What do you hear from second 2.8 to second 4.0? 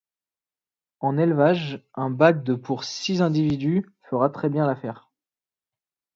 six individus